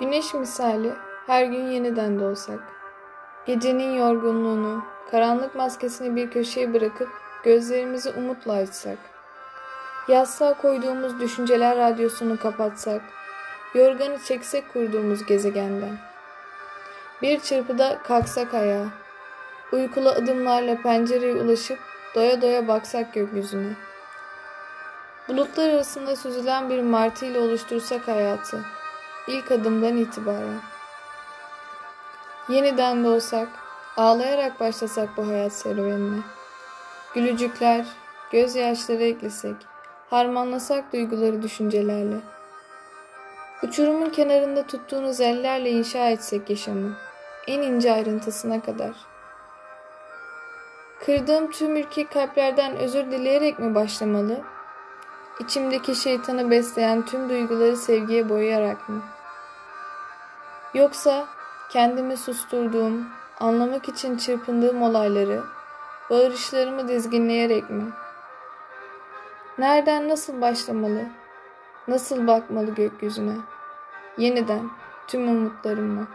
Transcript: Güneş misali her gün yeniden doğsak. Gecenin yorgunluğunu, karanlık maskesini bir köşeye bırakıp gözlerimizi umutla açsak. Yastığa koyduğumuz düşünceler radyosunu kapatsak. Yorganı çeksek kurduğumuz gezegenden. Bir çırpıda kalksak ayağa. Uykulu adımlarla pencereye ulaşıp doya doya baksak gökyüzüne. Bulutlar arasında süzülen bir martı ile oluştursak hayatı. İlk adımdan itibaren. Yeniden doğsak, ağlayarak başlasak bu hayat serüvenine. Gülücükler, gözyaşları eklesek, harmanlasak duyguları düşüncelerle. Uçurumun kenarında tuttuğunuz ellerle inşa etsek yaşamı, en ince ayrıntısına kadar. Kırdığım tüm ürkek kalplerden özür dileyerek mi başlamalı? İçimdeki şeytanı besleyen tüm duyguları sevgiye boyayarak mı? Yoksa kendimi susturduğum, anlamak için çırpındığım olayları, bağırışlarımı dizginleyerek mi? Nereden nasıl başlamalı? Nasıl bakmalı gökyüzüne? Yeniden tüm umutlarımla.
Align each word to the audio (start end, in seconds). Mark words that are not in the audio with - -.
Güneş 0.00 0.34
misali 0.34 0.92
her 1.26 1.44
gün 1.44 1.66
yeniden 1.66 2.20
doğsak. 2.20 2.60
Gecenin 3.46 3.98
yorgunluğunu, 3.98 4.84
karanlık 5.10 5.54
maskesini 5.54 6.16
bir 6.16 6.30
köşeye 6.30 6.74
bırakıp 6.74 7.08
gözlerimizi 7.44 8.10
umutla 8.10 8.52
açsak. 8.52 8.98
Yastığa 10.08 10.54
koyduğumuz 10.54 11.20
düşünceler 11.20 11.76
radyosunu 11.76 12.38
kapatsak. 12.38 13.02
Yorganı 13.74 14.18
çeksek 14.18 14.72
kurduğumuz 14.72 15.26
gezegenden. 15.26 15.98
Bir 17.22 17.40
çırpıda 17.40 17.98
kalksak 18.02 18.54
ayağa. 18.54 18.86
Uykulu 19.72 20.08
adımlarla 20.08 20.82
pencereye 20.82 21.34
ulaşıp 21.34 21.78
doya 22.14 22.42
doya 22.42 22.68
baksak 22.68 23.14
gökyüzüne. 23.14 23.72
Bulutlar 25.28 25.70
arasında 25.70 26.16
süzülen 26.16 26.70
bir 26.70 26.82
martı 26.82 27.26
ile 27.26 27.38
oluştursak 27.38 28.08
hayatı. 28.08 28.60
İlk 29.28 29.50
adımdan 29.50 29.96
itibaren. 29.96 30.60
Yeniden 32.48 33.04
doğsak, 33.04 33.48
ağlayarak 33.96 34.60
başlasak 34.60 35.08
bu 35.16 35.28
hayat 35.28 35.52
serüvenine. 35.52 36.22
Gülücükler, 37.14 37.86
gözyaşları 38.32 39.02
eklesek, 39.02 39.56
harmanlasak 40.10 40.92
duyguları 40.92 41.42
düşüncelerle. 41.42 42.16
Uçurumun 43.62 44.10
kenarında 44.10 44.66
tuttuğunuz 44.66 45.20
ellerle 45.20 45.70
inşa 45.70 46.10
etsek 46.10 46.50
yaşamı, 46.50 46.96
en 47.46 47.62
ince 47.62 47.92
ayrıntısına 47.92 48.60
kadar. 48.60 48.92
Kırdığım 51.04 51.50
tüm 51.50 51.76
ürkek 51.76 52.12
kalplerden 52.12 52.76
özür 52.76 53.10
dileyerek 53.10 53.58
mi 53.58 53.74
başlamalı? 53.74 54.40
İçimdeki 55.40 55.94
şeytanı 55.94 56.50
besleyen 56.50 57.06
tüm 57.06 57.28
duyguları 57.28 57.76
sevgiye 57.76 58.28
boyayarak 58.28 58.88
mı? 58.88 59.02
Yoksa 60.74 61.26
kendimi 61.70 62.16
susturduğum, 62.16 63.08
anlamak 63.40 63.88
için 63.88 64.16
çırpındığım 64.16 64.82
olayları, 64.82 65.42
bağırışlarımı 66.10 66.88
dizginleyerek 66.88 67.70
mi? 67.70 67.84
Nereden 69.58 70.08
nasıl 70.08 70.40
başlamalı? 70.40 71.04
Nasıl 71.88 72.26
bakmalı 72.26 72.74
gökyüzüne? 72.74 73.36
Yeniden 74.18 74.70
tüm 75.08 75.28
umutlarımla. 75.28 76.06